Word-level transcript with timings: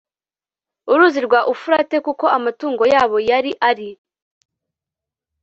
uruzi 0.91 1.19
rwa 1.27 1.39
ufurate 1.53 1.97
kuko 2.05 2.25
amatungo 2.37 2.83
yabo 2.93 3.17
yari 3.29 3.51
ari 3.69 3.89